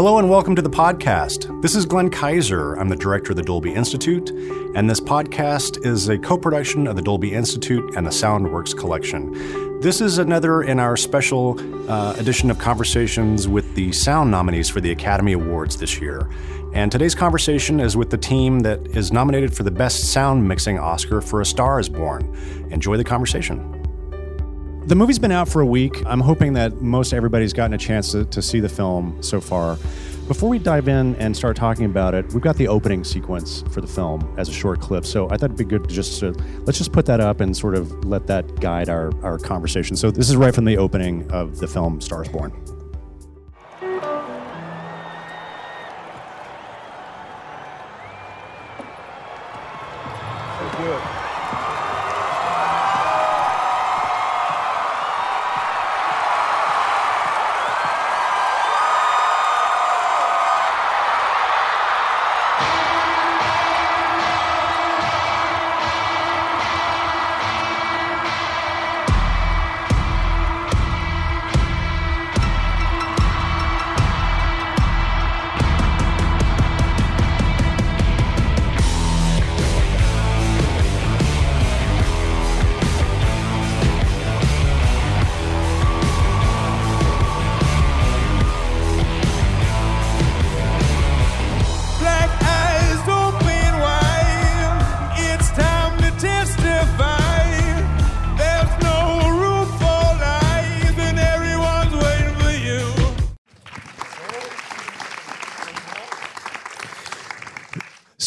[0.00, 1.60] Hello and welcome to the podcast.
[1.60, 2.74] This is Glenn Kiser.
[2.80, 4.30] I'm the director of the Dolby Institute,
[4.74, 9.78] and this podcast is a co production of the Dolby Institute and the Soundworks Collection.
[9.80, 11.60] This is another in our special
[11.90, 16.30] uh, edition of conversations with the sound nominees for the Academy Awards this year.
[16.72, 20.78] And today's conversation is with the team that is nominated for the Best Sound Mixing
[20.78, 22.34] Oscar for A Star is Born.
[22.70, 23.79] Enjoy the conversation.
[24.90, 26.04] The movie's been out for a week.
[26.04, 29.78] I'm hoping that most everybody's gotten a chance to, to see the film so far.
[30.26, 33.80] Before we dive in and start talking about it, we've got the opening sequence for
[33.80, 35.06] the film as a short clip.
[35.06, 36.32] So I thought it'd be good to just to,
[36.64, 39.94] let's just put that up and sort of let that guide our, our conversation.
[39.94, 42.50] So this is right from the opening of the film Stars Born.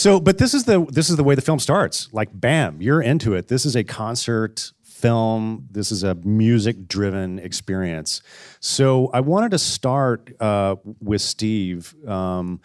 [0.03, 2.09] So, but this is the this is the way the film starts.
[2.11, 3.47] Like, bam, you're into it.
[3.47, 5.69] This is a concert film.
[5.71, 8.21] This is a music driven experience.
[8.59, 11.95] So, I wanted to start uh, with Steve.
[12.05, 12.59] Um,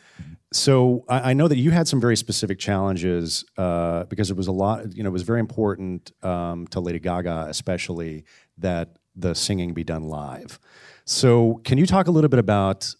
[0.53, 4.49] so, I, I know that you had some very specific challenges uh, because it was
[4.49, 4.97] a lot.
[4.97, 8.25] You know, it was very important um, to Lady Gaga, especially
[8.56, 10.59] that the singing be done live.
[11.05, 12.93] So, can you talk a little bit about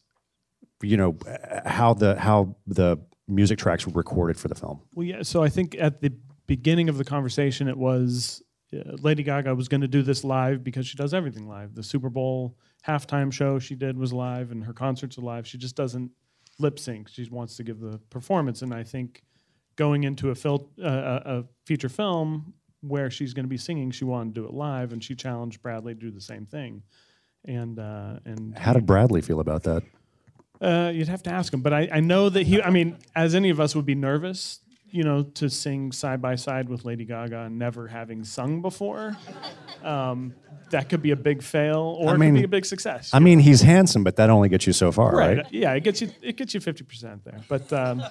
[0.81, 1.19] you know
[1.67, 4.81] how the how the music tracks were recorded for the film.
[4.95, 5.23] Well, yeah.
[5.23, 6.13] So I think at the
[6.47, 10.65] beginning of the conversation, it was uh, Lady Gaga was going to do this live
[10.65, 11.75] because she does everything live.
[11.75, 12.57] The Super Bowl
[12.87, 15.47] halftime show she did was live, and her concerts are live.
[15.47, 16.11] She just doesn't
[16.59, 17.09] lip sync.
[17.09, 19.23] She wants to give the performance, and I think
[19.77, 23.91] going into a, fil- uh, a a feature film where she's going to be singing,
[23.91, 26.83] she wanted to do it live, and she challenged Bradley to do the same thing.
[27.45, 29.83] And uh, and How did Bradley feel about that?
[30.61, 32.61] Uh, you'd have to ask him, but I, I know that he.
[32.63, 34.61] I mean, as any of us would be nervous,
[34.91, 39.17] you know, to sing side by side with Lady Gaga and never having sung before.
[39.83, 40.35] Um,
[40.71, 43.11] that could be a big fail, or I it could be a big success.
[43.13, 45.47] I mean, he's handsome, but that only gets you so far, right?
[45.51, 47.41] Yeah, it gets you it gets you fifty percent there.
[47.49, 48.03] But um,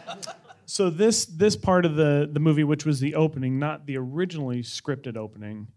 [0.65, 4.63] so this this part of the the movie, which was the opening, not the originally
[4.63, 5.67] scripted opening,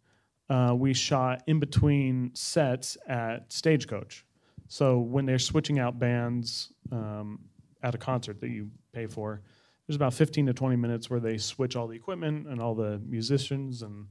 [0.49, 4.25] uh, we shot in between sets at Stagecoach.
[4.71, 7.41] So when they're switching out bands um,
[7.83, 9.43] at a concert that you pay for,
[9.87, 13.03] there's about fifteen to twenty minutes where they switch all the equipment and all the
[13.05, 14.07] musicians and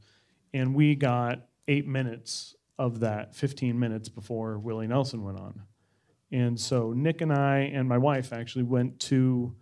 [0.54, 5.62] and we got eight minutes of that 15 minutes before Willie Nelson went on.
[6.32, 9.56] And so Nick and I and my wife actually went to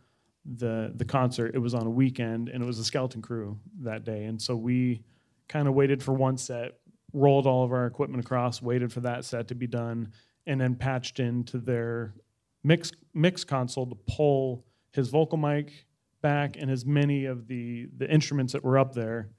[0.46, 1.54] the the concert.
[1.54, 4.26] It was on a weekend and it was a skeleton crew that day.
[4.26, 5.04] And so we
[5.48, 6.80] kind of waited for one set,
[7.14, 10.12] rolled all of our equipment across, waited for that set to be done,
[10.48, 12.16] and then patched into their
[12.64, 15.86] mix mix console to pull his vocal mic
[16.22, 19.30] back and as many of the the instruments that were up there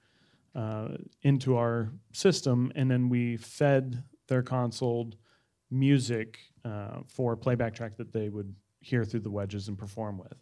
[0.54, 0.88] uh,
[1.22, 5.12] into our system, and then we fed their console
[5.70, 10.34] music uh, for playback track that they would hear through the wedges and perform with.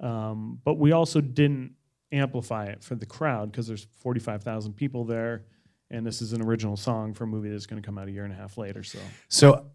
[0.00, 1.72] Um, but we also didn't
[2.10, 5.44] amplify it for the crowd because there's 45,000 people there,
[5.90, 8.10] and this is an original song for a movie that's going to come out a
[8.10, 8.82] year and a half later.
[8.82, 8.98] So
[9.28, 9.66] So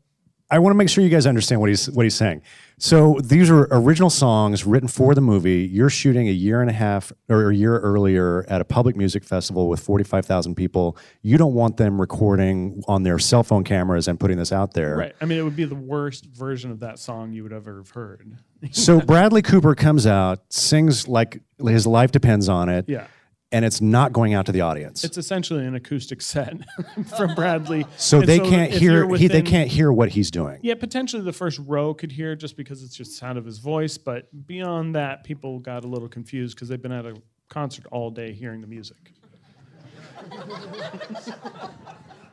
[0.50, 2.42] I want to make sure you guys understand what he's what he's saying.
[2.80, 5.68] So these are original songs written for the movie.
[5.70, 9.24] You're shooting a year and a half or a year earlier at a public music
[9.24, 10.96] festival with 45,000 people.
[11.24, 14.96] You don't want them recording on their cell phone cameras and putting this out there.
[14.96, 17.78] right, I mean, it would be the worst version of that song you would ever
[17.78, 18.38] have heard.
[18.72, 22.86] So Bradley Cooper comes out, sings like his life depends on it.
[22.88, 23.08] Yeah.
[23.52, 25.06] And it's not going out to the audience.
[25.06, 26.54] It's essentially an acoustic set
[27.18, 27.86] from Bradley.
[27.96, 30.60] so And they can't hear you're he, they can't hear what he's doing.
[30.62, 33.60] Yeah, potentially the first row could hear just because it's just the sound of his
[33.60, 37.16] voice, but beyond that, people got a little confused because they've been at a
[37.48, 39.14] concert all day hearing the music.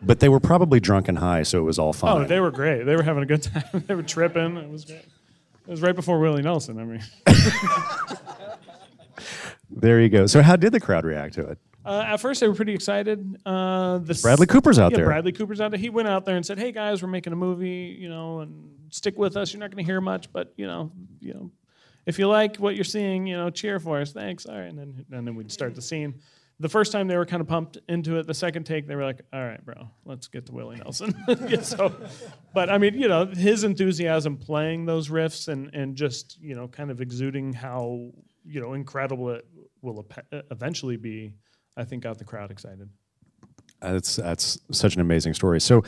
[0.06, 2.22] But they were probably drunk and high, so it was all oh, fine.
[2.22, 2.84] Oh, they were great.
[2.84, 3.84] They were having a good time.
[3.86, 4.56] they were tripping.
[4.56, 4.98] It was great.
[4.98, 6.78] It was right before Willie Nelson.
[6.78, 7.02] I mean,
[9.74, 10.26] There you go.
[10.26, 11.58] So how did the crowd react to it?
[11.84, 13.36] uh, at first they were pretty excited.
[13.44, 15.06] Uh, the Bradley Cooper's out yeah, there.
[15.06, 15.80] Bradley Cooper's out there.
[15.80, 18.70] He went out there and said, "Hey guys, we're making a movie, you know, and
[18.90, 19.52] stick with us.
[19.52, 21.50] You're not going to hear much, but you know, you know,
[22.06, 24.12] if you like what you're seeing, you know, cheer for us.
[24.12, 24.46] Thanks.
[24.46, 26.14] All right." And then and then we'd start the scene.
[26.60, 28.28] The first time they were kind of pumped into it.
[28.28, 31.14] The second take, they were like, "All right, bro, let's get to Willie Nelson."
[31.48, 31.94] Yeah, so,
[32.54, 36.66] but I mean, you know, his enthusiasm playing those riffs and and just you know,
[36.66, 38.12] kind of exuding how
[38.46, 39.46] you know incredible it
[39.84, 40.06] will
[40.50, 41.34] eventually be.
[41.76, 42.88] I think got the crowd excited.
[43.80, 45.60] That's that's such an amazing story.
[45.60, 45.82] So,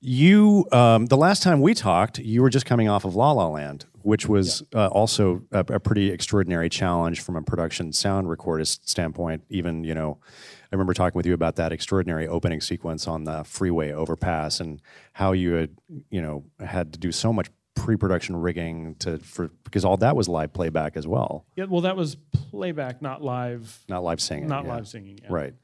[0.00, 3.48] you um, the last time we talked, you were just coming off of La La
[3.48, 8.80] Land, which was uh, also a, a pretty extraordinary challenge from a production sound recordist
[8.88, 9.42] standpoint.
[9.48, 13.44] Even you know, I remember talking with you about that extraordinary opening sequence on the
[13.44, 14.80] freeway overpass and
[15.12, 15.70] how you had
[16.10, 17.48] you know had to do so much
[17.84, 21.96] pre-production rigging to for because all that was live playback as well, Yeah, well, that
[21.96, 22.16] was
[22.50, 24.48] playback, not live, not live singing.
[24.48, 24.74] not yeah.
[24.74, 25.18] live singing.
[25.22, 25.28] Yeah.
[25.30, 25.54] Right.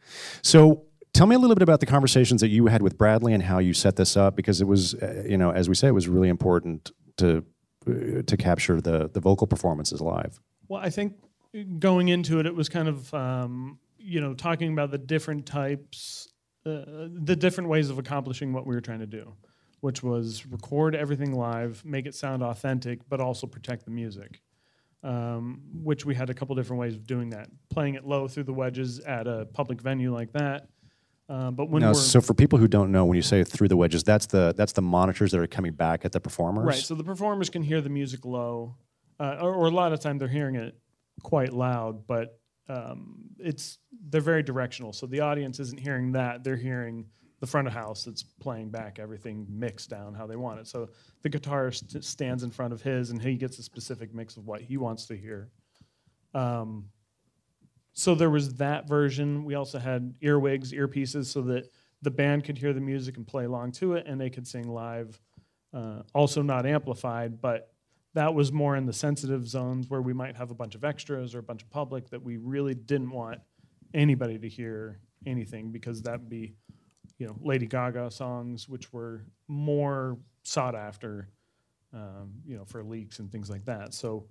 [0.43, 0.83] So
[1.13, 3.59] tell me a little bit about the conversations that you had with Bradley and how
[3.59, 6.09] you set this up, because it was, uh, you know, as we say, it was
[6.09, 7.45] really important to
[7.89, 10.41] uh, to capture the the vocal performances live.
[10.69, 11.15] Well, I think
[11.79, 16.29] going into it, it was kind of um, you know talking about the different types,
[16.67, 19.33] uh, the different ways of accomplishing what we were trying to do,
[19.81, 24.41] which was record everything live, make it sound authentic, but also protect the music.
[25.03, 27.49] Um, which we had a couple different ways of doing that.
[27.71, 30.69] Playing it low through the wedges at a public venue like that.
[31.29, 33.77] Uh, but when Now, so for people who don't know, when you say through the
[33.77, 36.67] wedges, that's the that's the monitors that are coming back at the performers.
[36.67, 36.77] Right.
[36.77, 38.77] So the performers can hear the music low,
[39.19, 40.77] uh, or, or a lot of time they're hearing it
[41.23, 42.39] quite loud, but
[42.69, 44.93] um, it's they're very directional.
[44.93, 47.07] So the audience isn't hearing that; they're hearing
[47.47, 50.67] the front of house that's playing back everything mixed down how they want it.
[50.67, 50.89] So
[51.23, 54.61] the guitarist stands in front of his, and he gets a specific mix of what
[54.61, 55.49] he wants to hear.
[56.35, 56.87] Um,
[57.93, 59.45] so there was that version.
[59.45, 61.71] We also had earwigs, earpieces, so that
[62.03, 64.69] the band could hear the music and play along to it, and they could sing
[64.69, 65.19] live.
[65.73, 67.73] Uh, also not amplified, but
[68.15, 71.35] that was more in the sensitive zones where we might have a bunch of extras
[71.35, 73.41] or a bunch of public that we really didn't want
[73.95, 76.55] anybody to hear anything because that'd be,
[77.19, 81.29] you know, Lady Gaga songs, which were more sought after,
[81.93, 83.95] um, you know, for leaks and things like that.
[83.95, 84.27] So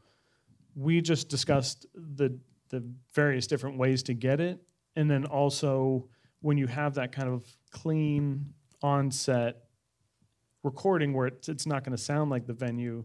[0.75, 2.37] we just discussed the
[2.69, 2.83] the
[3.13, 4.59] various different ways to get it,
[4.95, 6.07] and then also
[6.41, 8.53] when you have that kind of clean
[8.83, 9.63] onset
[10.63, 13.03] recording where it's, it's not going to sound like the venue,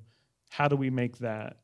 [0.50, 1.58] how do we make that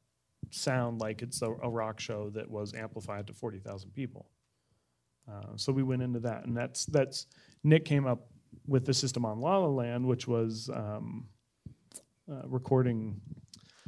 [0.51, 4.31] sound like it's a, a rock show that was amplified to forty thousand people?
[5.31, 7.27] Uh, so we went into that, and that's that's
[7.67, 8.29] Nick came up
[8.67, 11.27] with the system on La La Land, which was um,
[12.31, 13.21] uh, recording.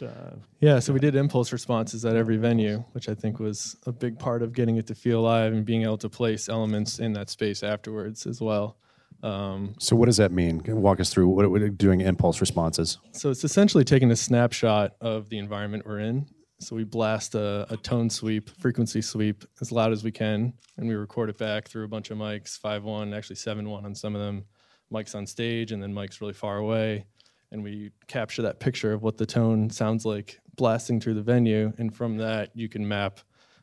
[0.03, 3.93] Uh, Yeah, so we did impulse responses at every venue, which I think was a
[3.93, 7.13] big part of getting it to feel live and being able to place elements in
[7.15, 8.77] that space afterwards as well.
[9.23, 10.63] Um, So what does that mean?
[10.67, 12.99] Walk us through what, what doing impulse responses.
[13.13, 16.27] so it's essentially taking a snapshot of the environment we're in.
[16.61, 20.89] So we blast a, a tone sweep, frequency sweep as loud as we can, and
[20.89, 23.95] we record it back through a bunch of mics, five one, actually seven one on
[23.95, 24.45] some of them,
[24.93, 27.07] mics on stage, and then mics really far away,
[27.53, 31.73] and we capture that picture of what the tone sounds like blasting through the venue,
[31.79, 33.21] and from that you can map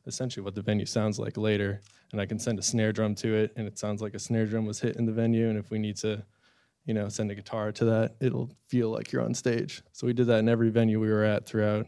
[0.07, 1.81] essentially what the venue sounds like later,
[2.13, 4.45] and I can send a snare drum to it, and it sounds like a snare
[4.45, 6.23] drum was hit in the venue, and if we need to
[6.85, 9.81] you know, send a guitar to that, it'll feel like you're on stage.
[9.91, 11.87] So we did that in every venue we were at throughout.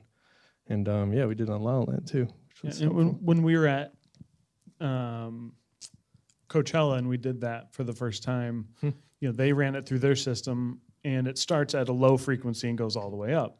[0.70, 2.28] And um, yeah, we did it on La La Land too.
[2.64, 3.94] Yeah, and when, when we were at
[4.80, 5.54] um,
[6.50, 8.90] Coachella and we did that for the first time, Hmm.
[9.20, 12.68] you know, they ran it through their system and it starts at a low frequency
[12.70, 13.60] and goes all the way up.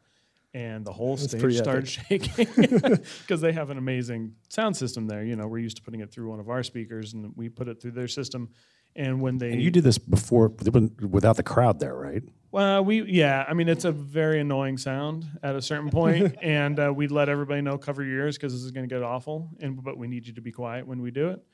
[0.54, 2.46] And the whole That's stage pretty started shaking
[3.20, 5.22] because they have an amazing sound system there.
[5.22, 7.68] You know, we're used to putting it through one of our speakers and we put
[7.68, 8.48] it through their system.
[8.96, 12.22] And when they And you did this before without the crowd there, right?
[12.50, 16.78] Well, we yeah, I mean it's a very annoying sound at a certain point, and
[16.78, 19.50] uh, we'd let everybody know cover your ears because this is going to get awful,
[19.60, 21.44] and but we need you to be quiet when we do it.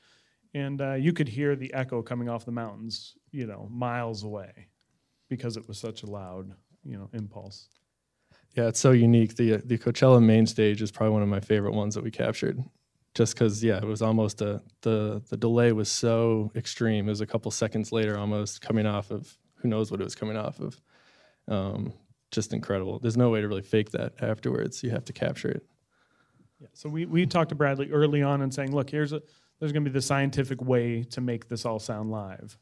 [0.53, 4.69] And uh, you could hear the echo coming off the mountains, you know, miles away,
[5.27, 6.49] because it was such a loud,
[6.85, 7.67] you know, impulse.
[8.53, 9.35] Yeah, it's so unique.
[9.35, 12.63] The the Coachella main stage is probably one of my favorite ones that we captured.
[13.13, 17.07] Just because, yeah, it was almost a the the delay was so extreme.
[17.07, 20.15] It was a couple seconds later, almost coming off of who knows what it was
[20.15, 20.81] coming off of.
[21.47, 21.93] Um,
[22.31, 22.99] just incredible.
[22.99, 24.83] There's no way to really fake that afterwards.
[24.83, 25.65] You have to capture it.
[26.59, 26.67] Yeah.
[26.73, 29.21] So we we talked to Bradley early on and saying, look, here's a
[29.59, 32.57] there's going to be the scientific way to make this all sound live,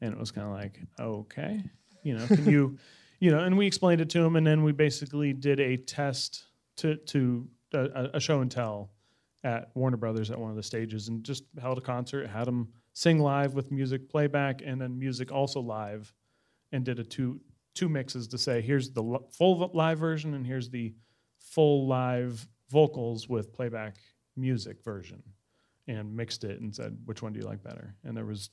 [0.00, 1.62] and it was kind of like, okay,
[2.02, 2.78] you know, can you,
[3.20, 6.44] you know, and we explained it to him, and then we basically did a test
[6.76, 8.90] to to a, a- show and tell
[9.44, 12.68] at Warner Brothers at one of the stages, and just held a concert, had them
[12.92, 16.12] sing live with music playback, and then music also live,
[16.72, 17.40] and did a two
[17.74, 20.94] two mixes to say here's the full live version and here's the
[21.38, 23.96] full live vocals with playback
[24.36, 25.22] music version,
[25.86, 28.50] and mixed it and said which one do you like better, and there was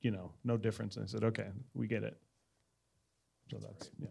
[0.00, 2.16] you know no difference, and I said okay, we get it.
[3.50, 4.08] So that's yeah.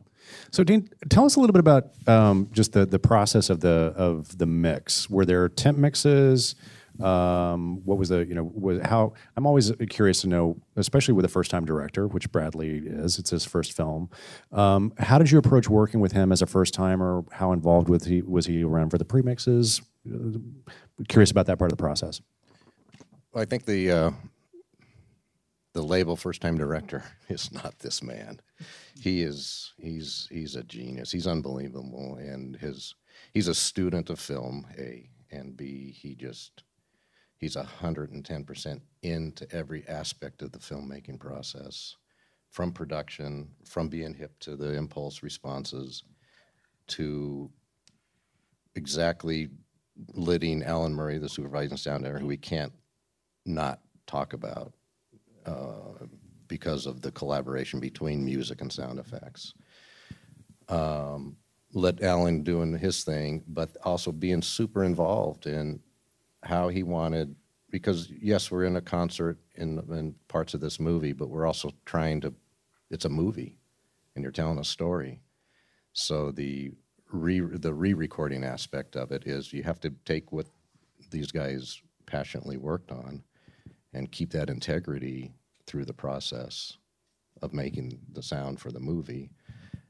[0.51, 3.93] So, Dean, tell us a little bit about um, just the, the process of the
[3.95, 5.09] of the mix.
[5.09, 6.55] Were there temp mixes?
[7.01, 9.13] Um, what was the you know was how?
[9.37, 13.19] I'm always curious to know, especially with a first time director, which Bradley is.
[13.19, 14.09] It's his first film.
[14.51, 17.23] Um, how did you approach working with him as a first timer?
[17.31, 19.81] How involved was he was he around for the pre mixes?
[21.07, 22.21] Curious about that part of the process.
[23.31, 24.11] Well, I think the uh,
[25.73, 28.41] the label first time director is not this man.
[28.99, 31.11] He is he's he's a genius.
[31.11, 32.95] He's unbelievable, and his
[33.33, 34.67] he's a student of film.
[34.77, 35.91] A and B.
[35.91, 36.63] He just
[37.39, 41.95] he's hundred and ten percent into every aspect of the filmmaking process,
[42.51, 46.03] from production, from being hip to the impulse responses,
[46.87, 47.49] to
[48.75, 49.49] exactly
[50.13, 52.73] letting Alan Murray, the supervising sound editor, who we can't
[53.45, 54.73] not talk about
[55.45, 56.05] uh,
[56.47, 59.53] because of the collaboration between music and sound effects.
[60.67, 61.37] Um,
[61.73, 65.79] let Alan doing his thing, but also being super involved in
[66.43, 67.35] how he wanted.
[67.71, 71.71] Because yes, we're in a concert in, in parts of this movie, but we're also
[71.85, 72.33] trying to.
[72.89, 73.59] It's a movie,
[74.15, 75.21] and you're telling a story.
[75.93, 76.71] So the
[77.11, 80.47] re the re-recording aspect of it is you have to take what
[81.11, 83.23] these guys passionately worked on
[83.93, 85.33] and keep that integrity
[85.65, 86.77] through the process
[87.41, 89.29] of making the sound for the movie.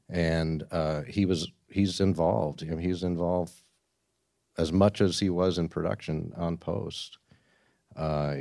[0.08, 2.62] And uh, he was he's involved.
[2.62, 3.62] I mean, he's involved
[4.58, 7.18] as much as he was in production on post.
[7.96, 8.36] Uh,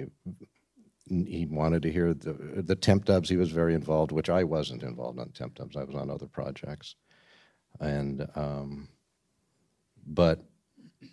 [1.08, 3.30] he wanted to hear the the temp dubs.
[3.30, 5.76] He was very involved, which I wasn't involved on temp dubs.
[5.76, 6.96] I was on other projects,
[7.80, 8.90] and um,
[10.06, 10.44] but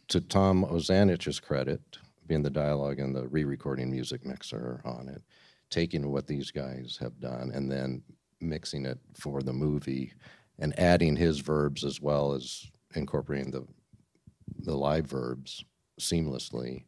[0.08, 1.80] to Tom Ozanich's credit,
[2.26, 5.22] being the dialogue and the re-recording music mixer on it,
[5.70, 8.02] taking what these guys have done and then
[8.40, 10.12] mixing it for the movie
[10.58, 13.66] and adding his verbs as well as incorporating the
[14.58, 15.64] the live verbs
[16.00, 16.84] seamlessly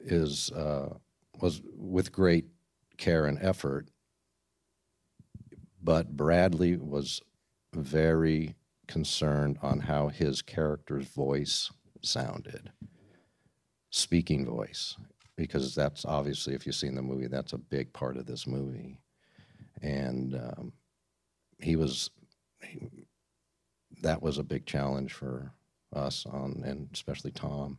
[0.00, 0.94] is uh,
[1.40, 2.46] was with great
[2.96, 3.88] care and effort.
[5.82, 7.22] But Bradley was
[7.72, 11.70] very concerned on how his character's voice
[12.02, 12.72] sounded,
[13.90, 14.96] speaking voice,
[15.36, 18.98] because that's obviously, if you've seen the movie, that's a big part of this movie.
[19.80, 20.72] And um,
[21.60, 22.10] he was,
[22.62, 23.06] he,
[24.02, 25.52] that was a big challenge for
[25.92, 27.78] us on, and especially Tom,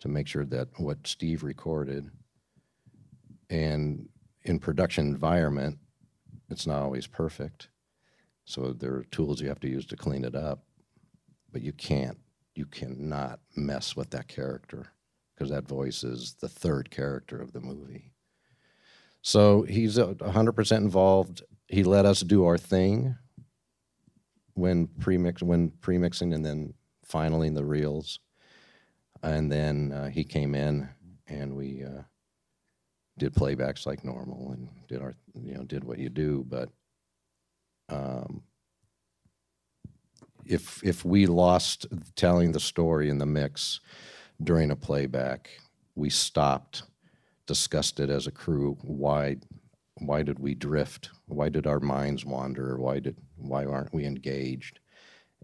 [0.00, 2.10] to make sure that what Steve recorded
[3.48, 4.08] and
[4.44, 5.78] in production environment,
[6.48, 7.68] it's not always perfect.
[8.44, 10.64] So there are tools you have to use to clean it up,
[11.52, 12.18] but you can't,
[12.54, 14.86] you cannot mess with that character
[15.34, 18.12] because that voice is the third character of the movie.
[19.22, 21.42] So he's a 100% involved.
[21.68, 23.16] He let us do our thing
[24.54, 26.74] when premix when premixing and then
[27.10, 28.20] finaling the reels.
[29.22, 30.88] And then uh, he came in
[31.26, 32.02] and we uh,
[33.18, 36.44] did playbacks like normal and did our you know did what you do.
[36.48, 36.70] But
[37.88, 38.42] um,
[40.46, 41.86] if if we lost
[42.16, 43.80] telling the story in the mix
[44.42, 45.50] during a playback,
[45.94, 46.84] we stopped,
[47.46, 48.78] discussed it as a crew.
[48.82, 49.36] Why
[49.98, 51.10] why did we drift?
[51.26, 52.78] Why did our minds wander?
[52.78, 54.80] Why did why aren't we engaged?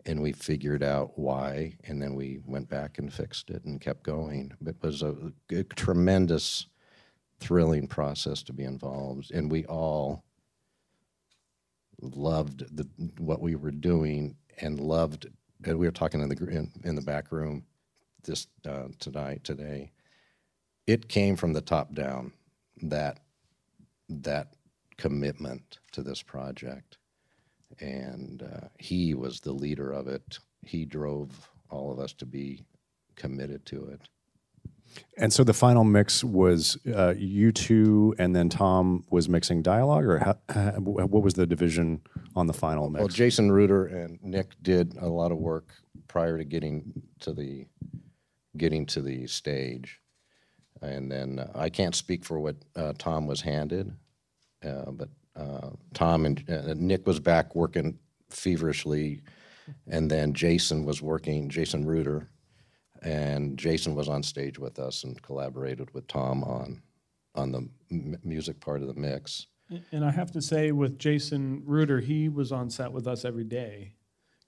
[0.06, 4.04] And we figured out why, and then we went back and fixed it and kept
[4.04, 4.52] going.
[4.64, 5.14] It was a,
[5.50, 6.66] a tremendous,
[7.40, 10.24] thrilling process to be involved, and we all
[12.00, 12.86] loved the
[13.18, 15.26] what we were doing and loved.
[15.64, 17.64] And we were talking in the in, in the back room
[18.24, 19.90] this uh, tonight today.
[20.86, 22.32] It came from the top down
[22.82, 23.20] that
[24.08, 24.54] that
[24.96, 26.98] commitment to this project,
[27.80, 30.38] and uh, he was the leader of it.
[30.62, 32.64] He drove all of us to be
[33.14, 34.00] committed to it.
[35.18, 40.04] And so the final mix was uh, you two, and then Tom was mixing dialogue,
[40.04, 42.00] or how, uh, what was the division
[42.34, 43.00] on the final mix?
[43.00, 45.68] Well, Jason Ruder and Nick did a lot of work
[46.08, 47.66] prior to getting to the
[48.56, 50.00] getting to the stage,
[50.80, 53.92] and then uh, I can't speak for what uh, Tom was handed,
[54.64, 57.98] uh, but uh, Tom and uh, Nick was back working
[58.30, 59.22] feverishly
[59.88, 61.48] and then Jason was working.
[61.48, 62.28] Jason Ruder,
[63.02, 66.82] and Jason was on stage with us and collaborated with Tom on
[67.34, 69.46] on the m- music part of the mix.
[69.92, 73.44] And I have to say, with Jason Ruder, he was on set with us every
[73.44, 73.92] day,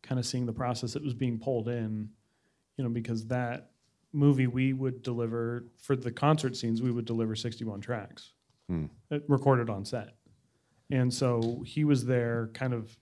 [0.03, 2.09] kind of seeing the process that was being pulled in,
[2.77, 3.73] you know, because that
[4.13, 8.33] movie we would deliver for the concert scenes, we would deliver 61 tracks
[9.11, 10.15] uh, recorded on set.
[10.91, 12.97] And so he was there kind of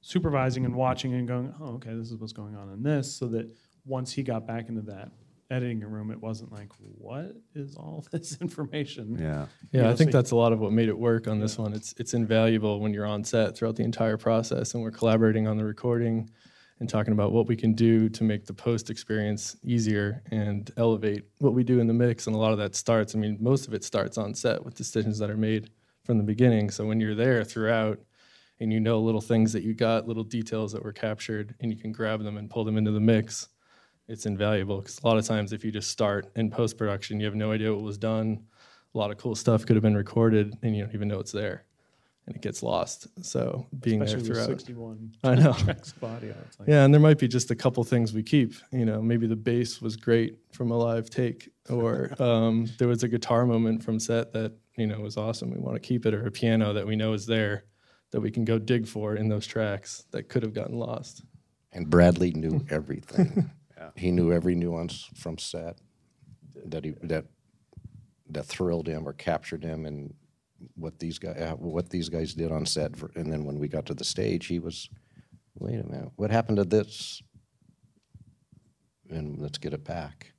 [0.00, 3.26] supervising and watching and going, oh, okay, this is what's going on in this, so
[3.28, 3.48] that
[3.84, 5.10] once he got back into that
[5.50, 9.18] editing room, it wasn't like, what is all this information?
[9.18, 9.46] Yeah.
[9.70, 11.58] Yeah, know, I think so- that's a lot of what made it work on this
[11.58, 11.72] one.
[11.72, 15.56] It's it's invaluable when you're on set throughout the entire process and we're collaborating on
[15.56, 16.30] the recording
[16.80, 21.22] and talking about what we can do to make the post experience easier and elevate
[21.38, 22.26] what we do in the mix.
[22.26, 24.74] And a lot of that starts, I mean, most of it starts on set with
[24.74, 25.70] decisions that are made
[26.04, 26.70] from the beginning.
[26.70, 27.98] So when you're there throughout
[28.60, 31.78] and you know little things that you got, little details that were captured, and you
[31.78, 33.48] can grab them and pull them into the mix,
[34.08, 34.80] it's invaluable.
[34.80, 37.52] Because a lot of times, if you just start in post production, you have no
[37.52, 38.44] idea what was done.
[38.94, 41.32] A lot of cool stuff could have been recorded, and you don't even know it's
[41.32, 41.64] there,
[42.26, 43.08] and it gets lost.
[43.24, 45.52] So being Especially there throughout, 61 I know.
[45.54, 46.34] tracks of audio.
[46.58, 48.54] Like, yeah, and there might be just a couple things we keep.
[48.70, 53.02] You know, maybe the bass was great from a live take, or um, there was
[53.02, 55.50] a guitar moment from set that you know was awesome.
[55.50, 57.64] We want to keep it, or a piano that we know is there
[58.12, 61.24] that we can go dig for in those tracks that could have gotten lost.
[61.72, 63.50] And Bradley knew everything.
[63.96, 65.78] He knew every nuance from set
[66.66, 67.24] that he that
[68.30, 70.14] that thrilled him or captured him, and
[70.74, 72.96] what these guys uh, what these guys did on set.
[72.96, 74.88] For, and then when we got to the stage, he was,
[75.54, 77.22] wait a minute, what happened to this?
[79.10, 80.32] And let's get it back.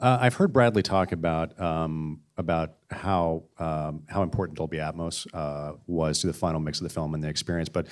[0.00, 5.76] Uh, I've heard Bradley talk about um, about how um, how important Dolby Atmos uh,
[5.88, 7.68] was to the final mix of the film and the experience.
[7.68, 7.88] But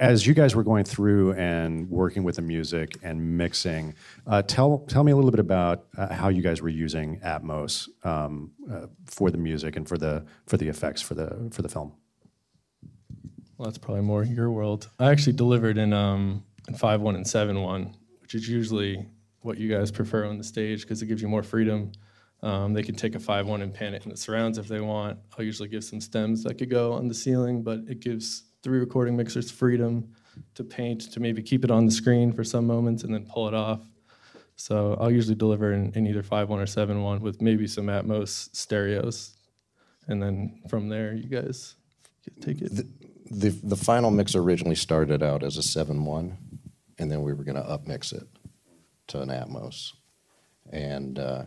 [0.00, 3.94] as you guys were going through and working with the music and mixing,
[4.26, 7.88] uh, tell tell me a little bit about uh, how you guys were using Atmos
[8.04, 11.68] um, uh, for the music and for the for the effects for the for the
[11.68, 11.92] film.
[13.58, 14.90] Well, that's probably more your world.
[14.98, 19.06] I actually delivered in um in five one and seven one, which is usually
[19.46, 21.92] what you guys prefer on the stage because it gives you more freedom.
[22.42, 24.80] Um, they can take a five one and pan it in the surrounds if they
[24.80, 25.18] want.
[25.38, 28.78] I'll usually give some stems that could go on the ceiling, but it gives three
[28.78, 30.12] recording mixers freedom
[30.54, 33.48] to paint to maybe keep it on the screen for some moments and then pull
[33.48, 33.88] it off.
[34.56, 37.86] So I'll usually deliver in, in either five one or seven one with maybe some
[37.86, 39.34] Atmos stereos,
[40.08, 41.76] and then from there you guys
[42.40, 42.86] take it.
[43.30, 46.36] The the final mix originally started out as a seven one,
[46.98, 48.28] and then we were going to upmix it
[49.08, 49.92] to an Atmos,
[50.70, 51.44] and uh,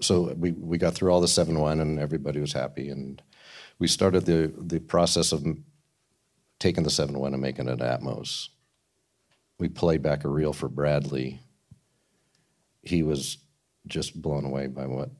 [0.00, 3.22] so we we got through all the seven one, and everybody was happy, and
[3.78, 5.44] we started the the process of
[6.58, 8.48] taking the seven one and making it Atmos.
[9.58, 11.40] We played back a reel for Bradley.
[12.82, 13.38] He was
[13.86, 15.10] just blown away by what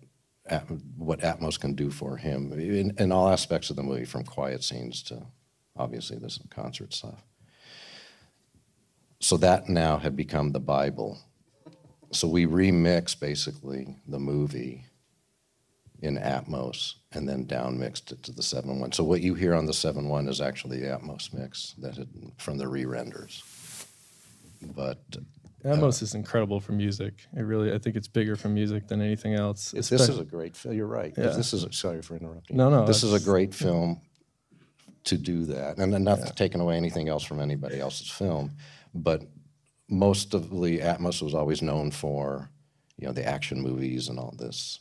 [0.47, 4.25] At- what Atmos can do for him in, in all aspects of the movie, from
[4.25, 5.27] quiet scenes to
[5.77, 7.25] obviously this concert stuff.
[9.21, 11.19] So that now had become the Bible.
[12.13, 14.85] So we remixed basically the movie
[16.01, 18.95] in Atmos and then down mixed it to the 7.1.
[18.95, 22.59] So what you hear on the 7.1 is actually the Atmos mix that had, from
[22.59, 23.43] the re-renders.
[24.75, 25.21] But uh,
[25.69, 27.15] Atmos is incredible for music.
[27.37, 29.71] It really, I think it's bigger for music than anything else.
[29.71, 30.77] This is a great film.
[30.77, 31.13] You're right.
[31.17, 31.29] Yeah.
[31.29, 32.57] This is a, sorry for interrupting.
[32.57, 34.01] No, no, This is a great film
[35.05, 38.51] to do that, and not taking away anything else from anybody else's film,
[39.03, 39.23] but
[39.89, 42.51] most of the Atmos was always known for,
[42.99, 44.81] you know, the action movies and all this.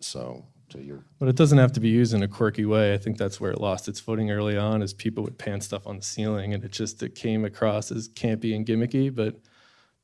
[0.00, 2.92] So, to your but it doesn't have to be used in a quirky way.
[2.92, 5.86] I think that's where it lost its footing early on, is people would pan stuff
[5.86, 9.14] on the ceiling, and it just it came across as campy and gimmicky.
[9.14, 9.36] But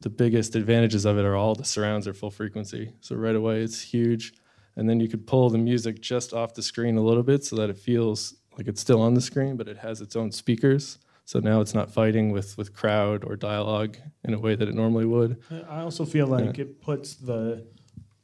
[0.01, 3.63] the biggest advantages of it are all the surrounds are full frequency, so right away
[3.63, 4.33] it's huge,
[4.77, 7.57] and then you could pull the music just off the screen a little bit so
[7.57, 10.99] that it feels like it's still on the screen, but it has its own speakers.
[11.25, 14.75] So now it's not fighting with with crowd or dialogue in a way that it
[14.75, 15.41] normally would.
[15.69, 17.67] I also feel like it puts the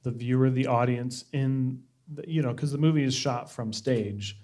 [0.02, 4.38] the viewer, the audience, in the, you know, because the movie is shot from stage,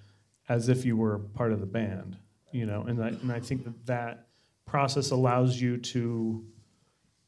[0.49, 2.17] as if you were part of the band,
[2.53, 4.27] you know, and I and I think that that
[4.67, 6.45] process allows you to,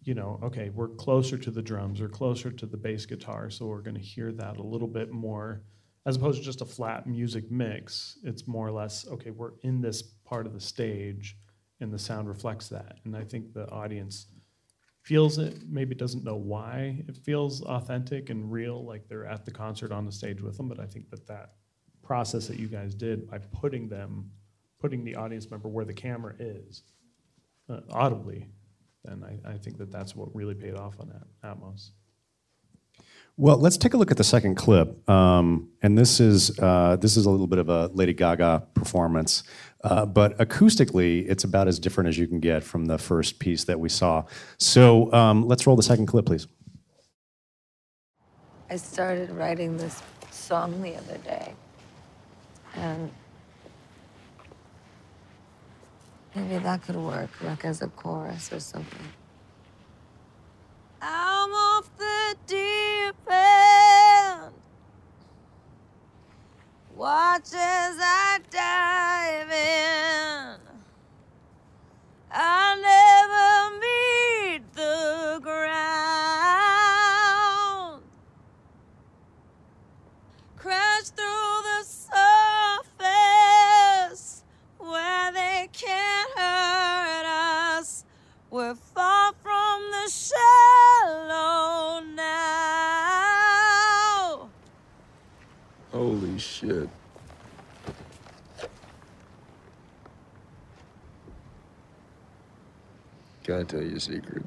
[0.03, 3.67] you know, okay, we're closer to the drums or closer to the bass guitar, so
[3.67, 5.63] we're going to hear that a little bit more,
[6.07, 8.19] as opposed to just a flat music mix.
[8.23, 11.37] It's more or less okay, we're in this part of the stage,
[11.81, 14.27] and the sound reflects that, and I think the audience
[15.03, 19.53] feels it, maybe doesn't know why it feels authentic and real, like they're at the
[19.53, 20.69] concert on the stage with them.
[20.69, 21.53] But I think that that
[22.03, 24.29] process that you guys did by putting them,
[24.81, 26.83] putting the audience member where the camera is,
[27.69, 28.49] uh, audibly,
[29.05, 31.91] then I, I think that that's what really paid off on that Atmos.
[33.39, 37.19] Well, let's take a look at the second clip, um, and this is uh, this
[37.19, 39.43] is a little bit of a Lady Gaga performance,
[39.85, 43.65] uh, but acoustically, it's about as different as you can get from the first piece
[43.65, 44.25] that we saw.
[44.59, 46.47] So um, let's roll the second clip, please.
[48.71, 51.53] I started writing this song the other day,
[52.75, 53.11] and
[56.35, 59.09] maybe that could work, like as a chorus or something.
[61.03, 62.86] I'm off the deep
[63.31, 64.53] end.
[66.97, 69.06] Watch as I dive
[103.67, 104.43] tell you a secret?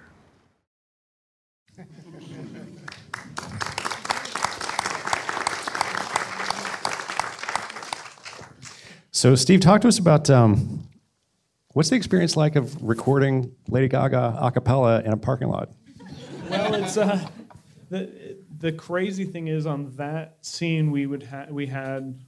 [9.11, 10.87] So, Steve, talk to us about um,
[11.73, 15.69] what's the experience like of recording Lady Gaga a cappella in a parking lot?
[16.49, 17.25] Well, it's uh,
[17.89, 22.19] the the crazy thing is on that scene we would ha- we had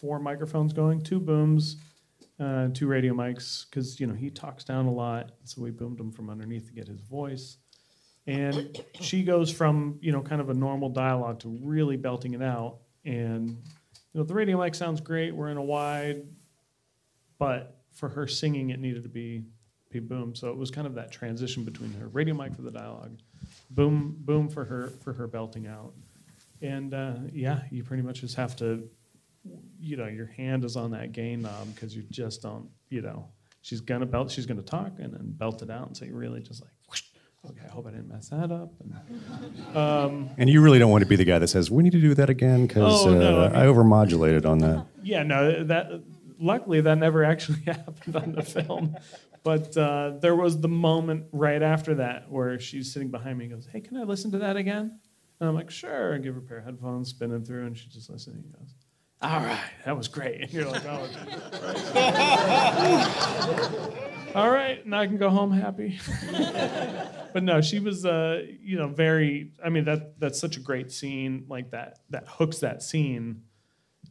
[0.00, 1.76] four microphones going, two booms,
[2.40, 6.00] uh, two radio mics, because you know he talks down a lot, so we boomed
[6.00, 7.58] him from underneath to get his voice.
[8.26, 12.42] And she goes from you know kind of a normal dialogue to really belting it
[12.42, 13.56] out, and you
[14.14, 15.32] know the radio mic sounds great.
[15.32, 16.24] We're in a wide,
[17.38, 19.44] but for her singing, it needed to be
[19.88, 20.34] be boom.
[20.34, 23.20] So it was kind of that transition between her radio mic for the dialogue,
[23.70, 25.92] boom, boom for her for her belting out,
[26.62, 28.88] and uh, yeah, you pretty much just have to,
[29.80, 33.28] you know, your hand is on that gain knob because you just don't, you know,
[33.62, 36.40] she's gonna belt, she's gonna talk and then belt it out, and so you really
[36.40, 37.02] just like, whoosh,
[37.48, 38.72] okay, I hope I didn't mess that up.
[38.80, 41.92] And, um, And you really don't want to be the guy that says, "We need
[41.92, 44.86] to do that again," because Oh, no, uh, I mean- I overmodulated on that.
[45.02, 46.02] Yeah, no, that
[46.38, 48.96] luckily that never actually happened on the film.
[49.42, 53.54] But uh, there was the moment right after that where she's sitting behind me and
[53.54, 54.98] goes, Hey, can I listen to that again?
[55.40, 56.12] And I'm like, Sure.
[56.12, 58.44] And give her a pair of headphones, spin them through, and she's just listening.
[58.44, 58.74] And goes,
[59.22, 60.42] All right, that was great.
[60.42, 61.96] And you're like, Oh, Jesus
[64.34, 65.98] All right, now I can go home happy.
[67.32, 69.52] but no, she was, uh, you know, very.
[69.64, 73.42] I mean, that that's such a great scene, like that that hooks that scene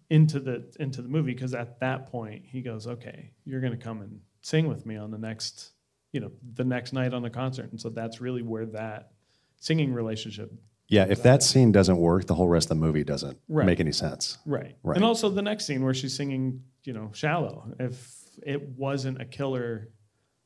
[0.10, 4.02] into the into the movie because at that point he goes, okay, you're to come
[4.02, 5.72] and sing with me on the next,
[6.12, 9.12] you know, the next night on the concert, and so that's really where that
[9.58, 10.52] singing relationship,
[10.88, 13.66] Yeah, if that scene doesn't work, the whole rest of the movie doesn't Right.
[13.66, 14.38] make any sense.
[14.46, 14.76] right?
[14.82, 14.96] Right.
[14.96, 19.26] And also the next scene where she's singing, you know, "Shallow." If it wasn't a
[19.26, 19.90] killer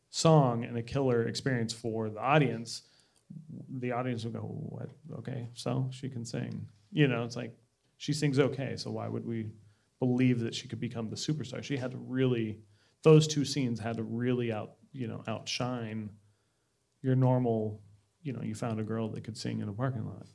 [0.10, 2.82] song and a killer experience for the audience,
[3.70, 4.90] the audience would go, "What?
[5.20, 7.56] Okay, so she can sing." You know, it's like
[7.98, 9.52] she sings okay, so why would we
[10.00, 11.64] believe that she could become the superstar?
[11.64, 12.60] She had to really;
[13.04, 16.10] those two scenes had to really out, you know, outshine
[17.02, 17.82] your normal.
[18.22, 20.28] You know, you found a girl that could sing in a parking lot.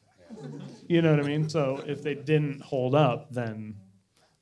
[0.87, 1.48] You know what I mean?
[1.48, 3.76] So if they didn't hold up, then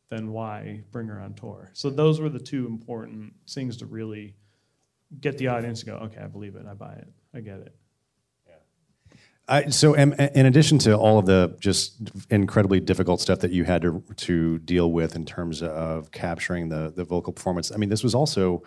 [0.09, 1.71] then why bring her on tour?
[1.73, 4.37] So those were the two important things to really
[5.21, 7.75] get the audience to go, okay, I believe it, I buy it, I get it.
[9.49, 10.13] I, so, in
[10.47, 14.91] addition to all of the just incredibly difficult stuff that you had to to deal
[14.91, 18.65] with in terms of capturing the the vocal performance, I mean, this was also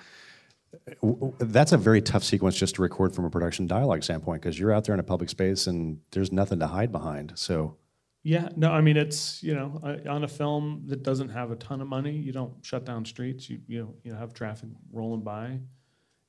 [1.40, 4.72] that's a very tough sequence just to record from a production dialogue standpoint because you're
[4.72, 7.34] out there in a public space and there's nothing to hide behind.
[7.36, 7.76] So,
[8.24, 11.82] Yeah, no, I mean it's you know on a film that doesn't have a ton
[11.82, 13.50] of money, you don't shut down streets.
[13.50, 15.60] You you know you have traffic rolling by,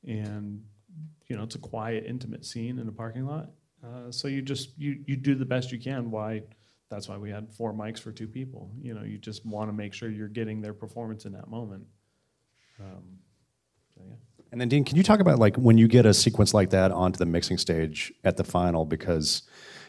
[0.04, 0.64] and
[1.28, 3.50] you know it's a quiet, intimate scene in a parking lot.
[3.84, 6.10] Uh, so you just you you do the best you can.
[6.10, 6.42] Why?
[6.90, 8.70] That's why we had four mics for two people.
[8.82, 11.84] You know, you just want to make sure you're getting their performance in that moment.
[12.80, 13.18] Um,
[13.94, 14.16] so yeah.
[14.52, 16.90] and then Dean, can you talk about like when you get a sequence like that
[16.90, 19.42] onto the mixing stage at the final because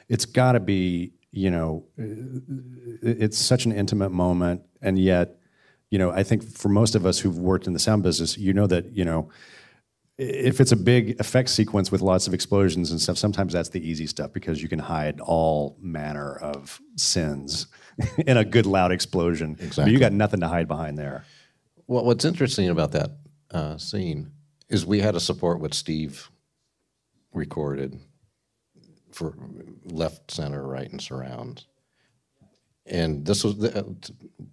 [0.10, 5.38] it's got to be you know it's such an intimate moment and yet
[5.90, 8.54] you know i think for most of us who've worked in the sound business you
[8.54, 9.30] know that you know
[10.22, 13.88] if it's a big effect sequence with lots of explosions and stuff sometimes that's the
[13.88, 17.68] easy stuff because you can hide all manner of sins
[18.28, 19.56] in a good loud explosion.
[19.56, 19.94] But Exactly.
[19.94, 21.26] you got nothing to hide behind there.
[21.88, 23.12] Well, what's interesting about that
[23.50, 24.32] uh, scene
[24.70, 26.30] is we had to support what Steve
[27.34, 28.00] recorded
[29.12, 29.36] for
[29.86, 31.66] left, center, right, and surrounds.
[32.86, 33.84] And this was the, uh,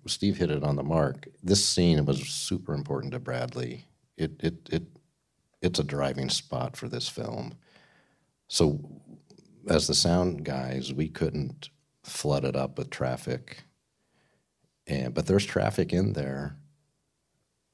[0.06, 1.28] Steve hit it on the mark.
[1.42, 3.84] This scene was super important to Bradley.
[4.16, 4.82] It it it
[5.62, 7.54] it's a driving spot for this film.
[8.48, 8.80] So,
[9.68, 11.68] as the sound guys, we couldn't
[12.02, 13.64] flood it up with traffic.
[14.86, 16.56] And but there's traffic in there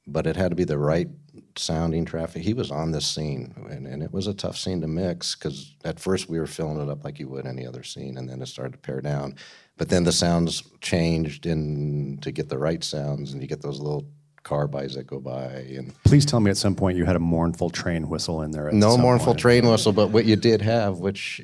[0.07, 1.09] but it had to be the right
[1.57, 2.43] sounding traffic.
[2.43, 5.75] He was on this scene, and, and it was a tough scene to mix because
[5.85, 8.43] at first we were filling it up like you would any other scene, and then
[8.43, 9.35] it started to pare down.
[9.77, 13.81] But then the sounds changed in to get the right sounds, and you get those
[13.81, 14.07] little
[14.45, 17.21] car bys that go by, and Please tell me at some point you had a
[17.21, 18.69] mournful train whistle in there.
[18.69, 19.41] At no mournful point.
[19.41, 19.93] train whistle.
[19.93, 21.43] But what you did have, which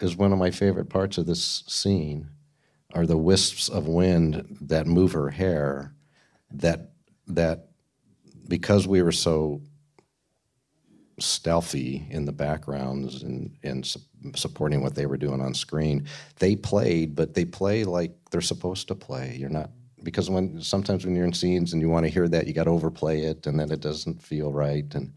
[0.00, 2.28] is one of my favorite parts of this scene,
[2.94, 5.94] are the wisps of wind that move her hair.
[6.52, 6.92] That
[7.28, 7.68] that
[8.46, 9.62] because we were so
[11.18, 14.00] stealthy in the backgrounds and, and su-
[14.34, 16.06] supporting what they were doing on screen,
[16.38, 19.36] they played, but they play like they're supposed to play.
[19.38, 19.70] You're not
[20.02, 22.64] because when sometimes when you're in scenes and you want to hear that, you got
[22.64, 24.94] to overplay it, and then it doesn't feel right.
[24.94, 25.12] And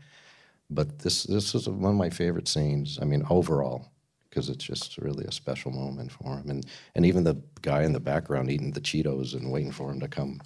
[0.69, 3.00] but this this is one of my favorite scenes.
[3.02, 3.91] I mean, overall,
[4.30, 7.93] because it's just really a special moment for him, and and even the guy in
[7.93, 10.41] the background eating the Cheetos and waiting for him to come.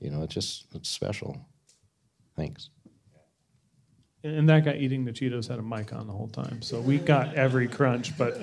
[0.00, 1.46] You know, it's just it's special.
[2.36, 2.70] Thanks.
[4.22, 6.98] And that guy eating the Cheetos had a mic on the whole time, so we
[6.98, 8.16] got every crunch.
[8.16, 8.38] But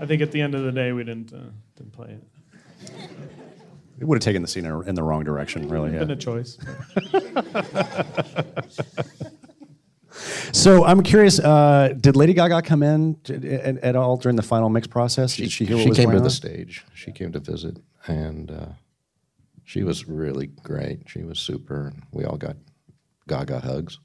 [0.00, 3.39] I think at the end of the day, we didn't uh, didn't play it.
[4.00, 5.90] It would have taken the scene in, in the wrong direction, really.
[5.90, 6.58] Been a choice.
[10.52, 11.38] So I'm curious.
[11.38, 15.36] Uh, did Lady Gaga come in t- at, at all during the final mix process?
[15.36, 16.84] Did she hear what was came going to the stage.
[16.94, 18.66] She came to visit, and uh,
[19.64, 21.02] she was really great.
[21.06, 21.92] She was super.
[22.12, 22.56] We all got
[23.28, 24.00] Gaga hugs,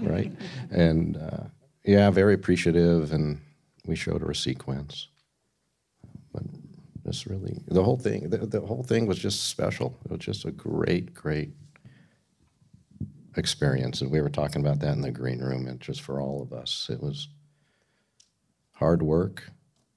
[0.00, 0.30] right?
[0.70, 1.44] And uh,
[1.84, 3.12] yeah, very appreciative.
[3.12, 3.40] And
[3.86, 5.08] we showed her a sequence.
[7.04, 9.98] This really, the whole thing, the, the whole thing was just special.
[10.06, 11.50] It was just a great, great
[13.36, 14.00] experience.
[14.00, 16.52] And we were talking about that in the green room, and just for all of
[16.52, 17.28] us, it was
[18.72, 19.50] hard work,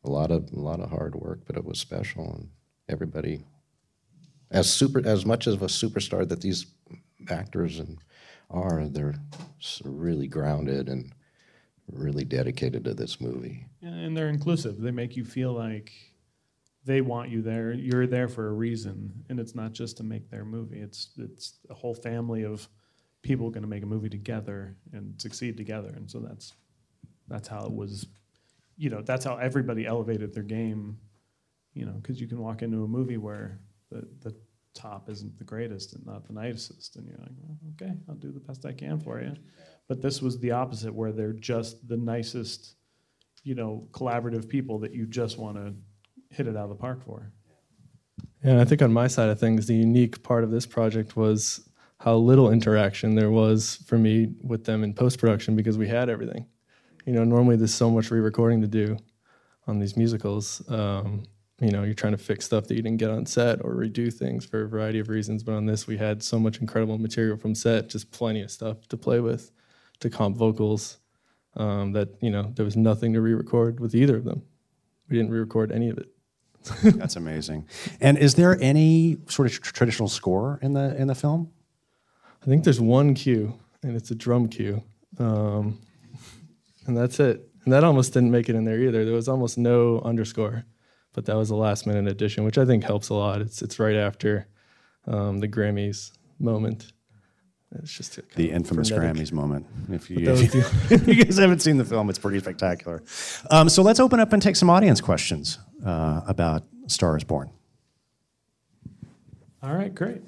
[0.04, 2.50] a lot of a lot of hard work, but it was special, and
[2.90, 3.46] everybody,
[4.52, 6.66] as super as much of a superstar that these
[7.30, 7.98] actors and
[8.50, 9.16] are, they're
[9.84, 11.14] really grounded and
[11.92, 13.66] really dedicated to this movie.
[13.82, 14.80] and they're inclusive.
[14.80, 15.92] They make you feel like
[16.88, 17.74] they want you there.
[17.74, 20.80] You're there for a reason, and it's not just to make their movie.
[20.80, 22.68] It's it's a whole family of
[23.22, 25.94] people going to make a movie together and succeed together.
[25.96, 26.54] And so that's
[27.28, 28.08] that's how it was.
[28.78, 30.98] You know, that's how everybody elevated their game.
[31.74, 33.60] You know, because you can walk into a movie where
[33.92, 34.34] the the
[34.74, 38.32] top isn't the greatest and not the nicest, and you're like, well, okay, I'll do
[38.32, 39.34] the best I can for you.
[39.90, 42.78] But this was the opposite, where they're just the nicest
[43.44, 45.74] you know, collaborative people that you just want to
[46.30, 47.32] hit it out of the park for.
[48.44, 51.68] And I think on my side of things, the unique part of this project was
[52.00, 56.10] how little interaction there was for me with them in post production because we had
[56.10, 56.46] everything.
[57.06, 58.98] You know, normally there's so much re recording to do
[59.66, 60.62] on these musicals.
[60.70, 61.24] Um,
[61.60, 64.14] you know, you're trying to fix stuff that you didn't get on set or redo
[64.14, 65.44] things for a variety of reasons.
[65.44, 68.88] But on this, we had so much incredible material from set, just plenty of stuff
[68.90, 69.52] to play with,
[70.02, 71.00] to comp vocals,
[71.56, 74.44] um, that, you know, there was nothing to re record with either of them.
[75.10, 76.10] We didn't re record any of it.
[76.84, 77.68] That's amazing.
[78.02, 81.52] And is there any sort of tr- traditional score in the in the film?
[82.42, 83.54] I think there's one cue,
[83.84, 84.84] and it's a drum cue,
[85.20, 85.80] um,
[86.86, 87.48] and that's it.
[87.66, 89.04] And that almost didn't make it in there either.
[89.04, 90.64] There was almost no underscore,
[91.14, 93.42] but that was a last minute addition, which I think helps a lot.
[93.42, 94.48] It's it's right after
[95.06, 96.94] um, the Grammys moment.
[97.76, 99.22] It's just The infamous frenetic.
[99.22, 99.66] Grammys moment.
[99.92, 100.56] If you, that was
[100.92, 103.04] if you guys haven't seen the film, it's pretty spectacular.
[103.52, 107.50] Um, so let's open up and take some audience questions uh, about Star is Born.
[109.62, 110.22] All right, great.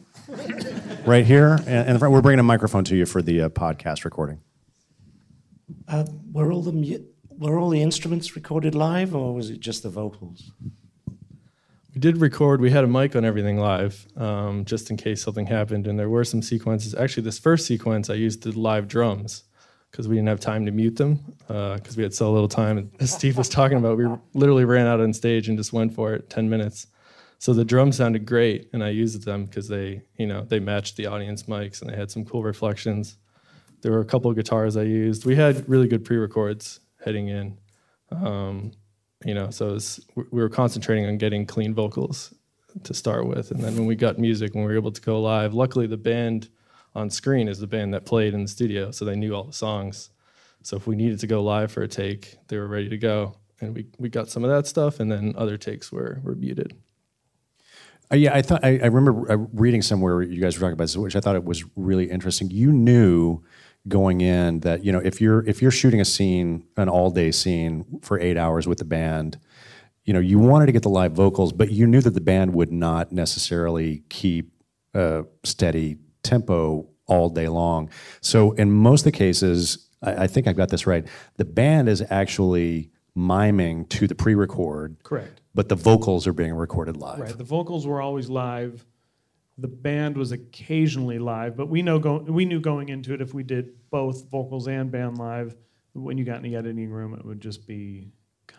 [1.05, 4.41] Right here, and, and we're bringing a microphone to you for the uh, podcast recording.
[5.88, 9.83] Uh, were all the mu- were all the instruments recorded live, or was it just
[9.83, 10.51] the vocals?
[11.93, 12.62] We did record.
[12.62, 15.88] We had a mic on everything live, um, just in case something happened.
[15.88, 16.93] And there were some sequences.
[16.93, 19.43] Actually, this first sequence, I used the live drums
[19.91, 22.91] because we didn't have time to mute them because we had so little time.
[22.99, 26.13] As Steve was talking about, we literally ran out on stage and just went for
[26.13, 26.88] it, ten minutes.
[27.39, 30.97] So the drums sounded great, and I used them because they, you know, they matched
[30.97, 33.17] the audience mics and they had some cool reflections.
[33.82, 35.25] There were a couple of guitars I used.
[35.25, 37.58] We had really good pre-records heading in.
[38.12, 38.73] Um,
[39.25, 39.49] you know.
[39.49, 42.34] So was, we were concentrating on getting clean vocals
[42.84, 45.21] to start with, and then when we got music, when we were able to go
[45.21, 46.49] live, luckily the band
[46.99, 49.53] on screen is the band that played in the studio, so they knew all the
[49.53, 50.09] songs.
[50.62, 53.35] So if we needed to go live for a take, they were ready to go,
[53.62, 56.75] and we we got some of that stuff, and then other takes were were muted.
[58.12, 60.85] Uh, yeah, I thought I, I remember uh, reading somewhere you guys were talking about
[60.85, 62.49] this, which I thought it was really interesting.
[62.51, 63.43] You knew
[63.88, 67.31] going in that you know if you're if you're shooting a scene, an all day
[67.31, 69.39] scene for eight hours with the band,
[70.03, 72.53] you know you wanted to get the live vocals, but you knew that the band
[72.53, 74.51] would not necessarily keep
[74.93, 77.89] a steady tempo all day long.
[78.21, 81.05] So in most of the cases, I, I think I got this right.
[81.38, 85.41] The band is actually miming to the pre-record, Correct.
[85.53, 87.19] but the vocals are being recorded live.
[87.19, 87.38] Right.
[87.38, 88.86] The vocals were always live.
[89.58, 93.34] The band was occasionally live, but we know go, we knew going into it if
[93.34, 95.55] we did both vocals and band live,
[95.93, 98.13] when you got in the editing room, it would just be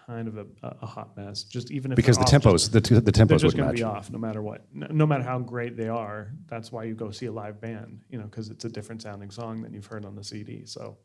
[0.07, 1.45] kind of a, a hot mess.
[1.45, 3.73] Just even if because the off, tempos, the, the they're tempos just would going to
[3.73, 3.77] match.
[3.77, 4.67] be off no matter what.
[4.73, 8.01] No, no matter how great they are, that's why you go see a live band.
[8.11, 10.65] You know, because it's a different sounding song than you've heard on the CD.
[10.67, 10.99] So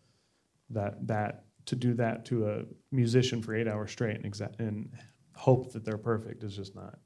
[0.69, 4.91] that that to do that to a musician for eight hours straight and, exa- and
[5.35, 6.97] hope that they're perfect is just not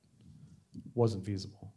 [0.94, 1.74] wasn't feasible.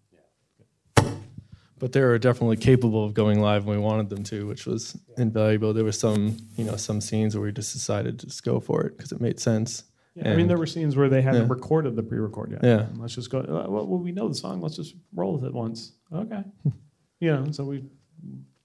[1.78, 4.96] but they were definitely capable of going live when we wanted them to, which was
[5.18, 5.72] invaluable.
[5.72, 8.82] There were some, you know, some scenes where we just decided to just go for
[8.84, 9.82] it because it made sense.
[10.14, 11.48] Yeah, I mean, there were scenes where they hadn't Yeah.
[11.48, 12.64] recorded the pre-record yet.
[12.64, 12.80] Yeah.
[12.88, 13.38] And let's just go.
[13.40, 14.60] uh, Well, well, we know the song.
[14.60, 15.92] Let's just roll with it once.
[16.12, 16.42] Okay.
[17.20, 17.84] you know, so we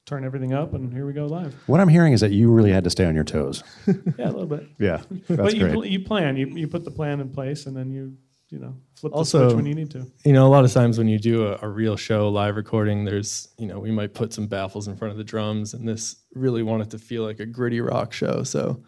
[0.06, 1.54] turn everything up, and here we go live.
[1.68, 3.64] What I'm hearing is that you really had to stay on your toes.
[4.18, 4.68] Yeah, a little bit.
[4.80, 5.74] Yeah, but you great.
[5.74, 6.38] pl- you plan.
[6.38, 8.14] You you put the plan in place, and then you
[8.50, 10.06] you know flip the switch when you need to.
[10.26, 13.04] You know, a lot of times when you do a, a real show live recording,
[13.06, 16.16] there's, you know, we might put some baffles in front of the drums, and this
[16.34, 18.44] really wanted to feel like a gritty rock show.
[18.44, 18.82] So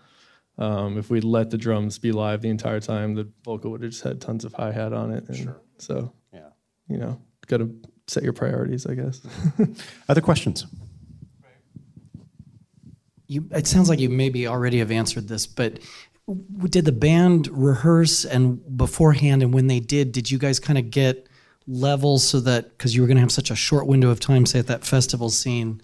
[0.60, 3.92] um, if we'd let the drums be live the entire time, the vocal would have
[3.92, 5.28] just had tons of hi hat on it.
[5.28, 5.62] And sure.
[5.80, 6.50] So, Yeah.
[6.88, 7.74] you know, got to
[8.08, 9.22] set your priorities, I guess.
[10.10, 10.66] Other questions?
[13.28, 15.80] You, it sounds like you maybe already have answered this, but
[16.70, 20.90] did the band rehearse and beforehand, and when they did, did you guys kind of
[20.90, 21.28] get
[21.68, 24.46] levels so that because you were going to have such a short window of time,
[24.46, 25.82] say at that festival scene,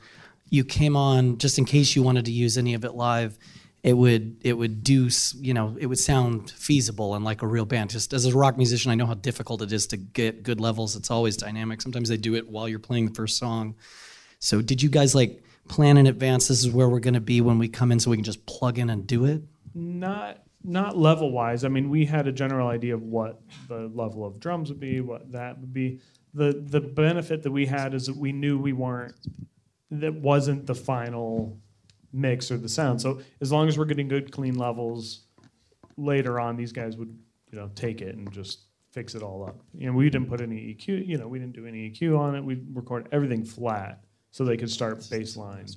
[0.50, 3.38] you came on just in case you wanted to use any of it live,
[3.86, 7.66] it would it would do you know it would sound feasible and like a real
[7.66, 7.92] band.
[7.92, 10.96] Just as a rock musician, I know how difficult it is to get good levels.
[10.96, 11.84] It's always dynamic.
[11.84, 13.76] Sometimes they do it while you're playing the first song.
[14.40, 16.48] So did you guys like plan in advance?
[16.48, 18.44] This is where we're going to be when we come in, so we can just
[18.48, 19.44] plug in and do it.
[19.76, 21.64] Not not level wise.
[21.64, 25.00] I mean, we had a general idea of what the level of drums would be,
[25.00, 26.00] what that would be.
[26.34, 29.14] The the benefit that we had is that we knew we weren't
[29.92, 31.60] that wasn't the final
[32.16, 33.02] mix or the sound.
[33.02, 35.22] So as long as we're getting good clean levels,
[35.98, 37.18] later on these guys would
[37.52, 39.60] you know take it and just fix it all up.
[39.74, 41.06] You know, we didn't put any EQ.
[41.06, 42.44] You know, we didn't do any EQ on it.
[42.44, 45.76] We recorded everything flat so they could start baseline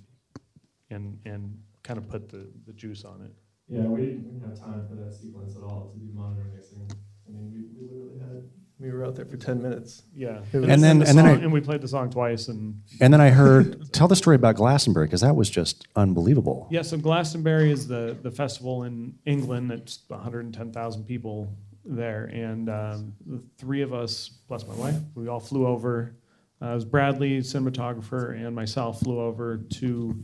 [0.91, 3.33] and and kind of put the the juice on it.
[3.69, 6.47] Yeah, we didn't, we didn't have time for that sequence at all to do monitor
[6.55, 6.89] mixing.
[7.29, 8.49] I mean, we, we literally had,
[8.81, 10.03] we were out there for 10 minutes.
[10.15, 12.49] Yeah, It was- And then- the and then I- and we played the song twice,
[12.49, 16.69] and And then I heard, tell the story about Glastonbury because that was just unbelievable.
[16.71, 16.83] yeah.
[16.83, 19.73] So Glastonbury is the the festival in England.
[19.73, 21.49] It's 110,000 people
[21.85, 26.15] there, and um, the three of us plus my wife, we all flew over.
[26.61, 30.15] Uh, it was Bradley, cinematographer, and myself flew over to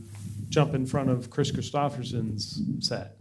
[0.49, 3.17] jump in front of Kris Kristofferson's set.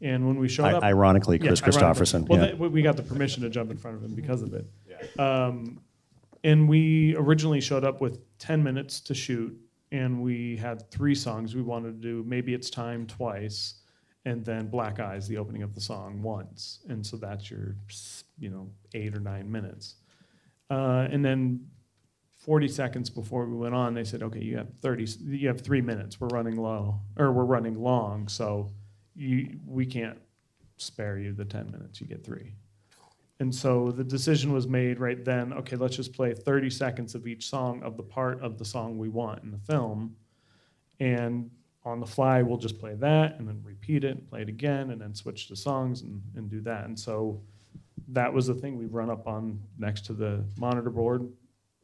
[0.00, 1.80] And when we showed I- up, ironically, Kris ironically.
[1.82, 2.46] Kristofferson, Well, yeah.
[2.46, 4.66] that- we- we got the permission to jump in front of him because of it.
[5.18, 5.80] Um,
[6.42, 9.58] and we originally showed up with 10 minutes to shoot,
[9.92, 12.24] and we had three songs we wanted to do.
[12.28, 13.80] Maybe it's time twice,
[14.24, 16.84] and then Black Eyes, the opening of the song, once.
[16.88, 17.76] And so that's your,
[18.38, 19.96] you know, eight or nine minutes.
[20.70, 21.60] Uh, and then
[22.34, 25.06] 40 seconds before we went on, they said, "Okay, you have 30.
[25.24, 26.20] You have three minutes.
[26.20, 28.70] We're running low, or we're running long, so
[29.14, 30.18] you we can't
[30.76, 32.00] spare you the 10 minutes.
[32.00, 32.54] You get three.
[33.40, 35.52] And so the decision was made right then.
[35.52, 38.96] Okay, let's just play 30 seconds of each song of the part of the song
[38.96, 40.14] we want in the film,
[41.00, 41.50] and
[41.84, 44.90] on the fly we'll just play that and then repeat it and play it again
[44.90, 46.86] and then switch to songs and, and do that.
[46.86, 47.42] And so
[48.08, 51.30] that was the thing we run up on next to the monitor board,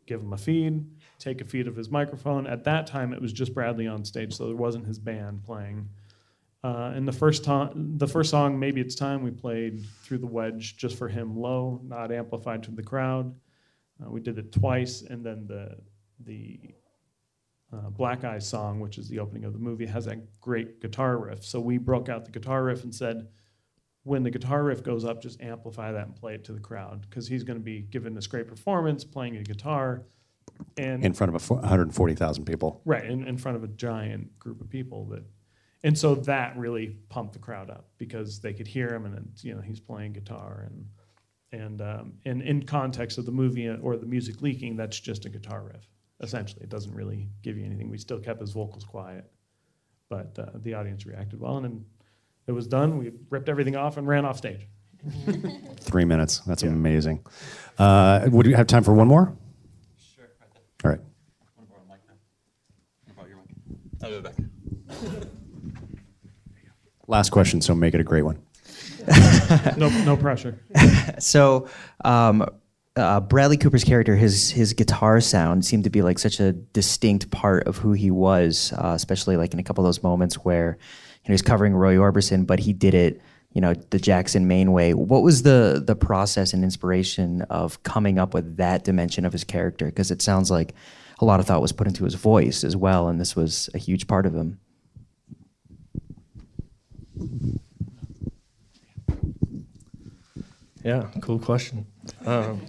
[0.07, 0.85] give him a feed,
[1.19, 2.47] take a feed of his microphone.
[2.47, 5.89] At that time, it was just Bradley on stage, so there wasn't his band playing.
[6.63, 10.27] Uh, and the first time, the first song, maybe it's time, we played through the
[10.27, 13.35] wedge just for him, low, not amplified to the crowd.
[14.03, 15.77] Uh, we did it twice, and then the
[16.27, 16.61] the
[17.73, 21.17] uh, Black Eyes song, which is the opening of the movie, has that great guitar
[21.19, 21.45] riff.
[21.45, 23.29] So we broke out the guitar riff and said,
[24.03, 27.03] when the guitar riff goes up, just amplify that and play it to the crowd
[27.09, 30.03] because he's going to be giving this great performance, playing a guitar,
[30.77, 32.83] and In front of a 140,000 people.
[32.85, 35.23] right in, in front of a giant group of people that
[35.83, 39.29] and so that really pumped the crowd up because they could hear him and then,
[39.43, 40.87] you know he's playing guitar and
[41.53, 45.29] and um, and in context of the movie or the music leaking that's just a
[45.29, 45.89] guitar riff
[46.21, 49.25] essentially it doesn't really give you anything we still kept his vocals quiet
[50.09, 51.85] but uh, the audience reacted well and then
[52.47, 54.67] it was done we ripped everything off and ran off stage
[55.81, 56.41] Three minutes.
[56.41, 57.25] That's amazing.
[57.79, 59.35] Uh, would you have time for one more?
[60.15, 60.27] Sure.
[60.85, 61.01] All right.
[61.57, 62.15] one more mic now.
[63.07, 63.55] What about your mic
[64.03, 65.27] I'll go back.
[67.11, 68.41] Last question, so make it a great one.
[69.77, 70.61] no no pressure
[71.19, 71.69] So,
[72.05, 72.47] um,
[72.95, 77.29] uh, Bradley Cooper's character, his his guitar sound seemed to be like such a distinct
[77.33, 80.79] part of who he was, uh, especially like in a couple of those moments where
[81.25, 83.21] you know he's covering Roy Orbison, but he did it,
[83.53, 84.95] you know, the Jackson Maine way.
[84.95, 89.43] What was the the process and inspiration of coming up with that dimension of his
[89.43, 89.87] character?
[89.87, 90.75] Because it sounds like
[91.19, 93.79] a lot of thought was put into his voice as well, and this was a
[93.79, 94.61] huge part of him.
[100.83, 101.87] Yeah, cool question.
[102.25, 102.61] Um,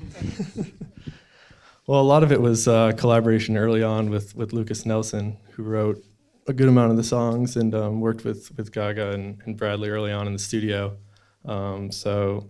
[1.88, 5.64] well, a lot of it was uh, collaboration early on with with Lukas Nelson, who
[5.64, 6.04] wrote
[6.48, 9.90] a good amount of the songs and um, worked with with Gaga and, and Bradley
[9.90, 10.98] early on in the studio.
[11.46, 12.50] Um, so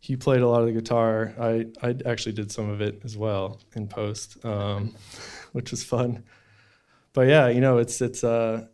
[0.00, 1.32] he played a lot of the guitar.
[1.40, 4.94] I I actually did some of it as well in post, um,
[5.52, 6.24] which was fun.
[7.12, 8.66] But yeah, you know, it's it's uh,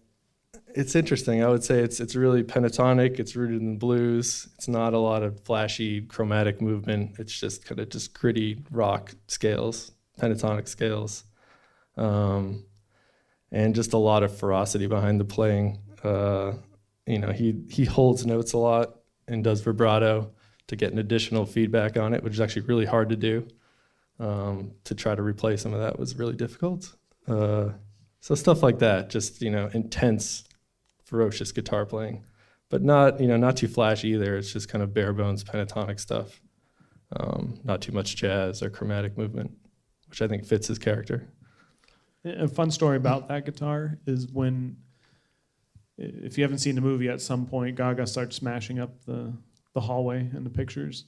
[0.74, 1.42] it's interesting.
[1.42, 3.20] I would say it's it's really pentatonic.
[3.20, 4.48] It's rooted in the blues.
[4.56, 7.16] It's not a lot of flashy chromatic movement.
[7.18, 11.24] It's just kind of just gritty rock scales, pentatonic scales,
[11.96, 12.64] um,
[13.52, 15.78] and just a lot of ferocity behind the playing.
[16.02, 16.54] Uh,
[17.06, 18.96] you know, he he holds notes a lot
[19.28, 20.30] and does vibrato
[20.66, 23.46] to get an additional feedback on it, which is actually really hard to do.
[24.20, 26.94] Um, to try to replay some of that was really difficult.
[27.26, 27.70] Uh,
[28.20, 30.44] so stuff like that, just you know, intense
[31.04, 32.24] ferocious guitar playing,
[32.70, 34.36] but not you know not too flashy either.
[34.36, 36.40] It's just kind of bare bones pentatonic stuff,
[37.16, 39.52] um, not too much jazz or chromatic movement,
[40.08, 41.28] which I think fits his character.
[42.24, 44.76] A fun story about that guitar is when,
[45.98, 49.32] if you haven't seen the movie, at some point Gaga starts smashing up the
[49.74, 51.04] the hallway in the pictures,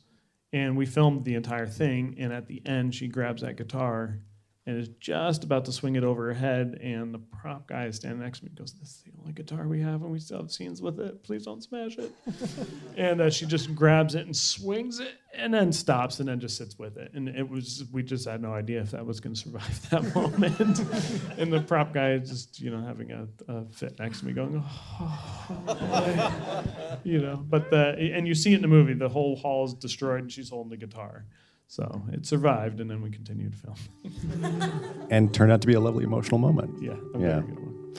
[0.53, 2.17] and we filmed the entire thing.
[2.19, 4.19] And at the end, she grabs that guitar
[4.67, 7.97] and is just about to swing it over her head, and the prop guy is
[7.97, 8.49] standing next to me.
[8.49, 10.99] and Goes, "This is the only guitar we have, and we still have scenes with
[10.99, 11.23] it.
[11.23, 12.13] Please don't smash it."
[12.97, 16.57] and uh, she just grabs it and swings it, and then stops, and then just
[16.57, 17.13] sits with it.
[17.15, 20.13] And it was we just had no idea if that was going to survive that
[20.15, 20.81] moment.
[21.39, 24.33] and the prop guy is just you know having a, a fit next to me,
[24.33, 27.37] going, "Oh, boy." you know.
[27.37, 28.95] But the and you see it in the movie.
[28.95, 31.25] The whole hall is destroyed, and she's holding the guitar.
[31.69, 34.93] So it survived, and then we continued to film.
[35.11, 36.83] And turned out to be a lovely emotional moment.
[36.83, 37.41] Yeah, a Yeah.
[37.41, 37.95] very good one.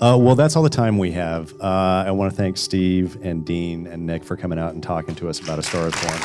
[0.00, 1.52] Uh, well, that's all the time we have.
[1.60, 5.14] Uh, I want to thank Steve and Dean and Nick for coming out and talking
[5.16, 6.18] to us about A Star is Born.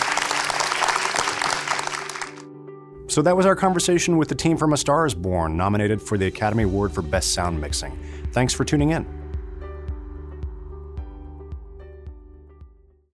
[3.07, 6.17] So that was our conversation with the team from A Star is Born, nominated for
[6.17, 7.97] the Academy Award for Best Sound Mixing.
[8.31, 9.05] Thanks for tuning in.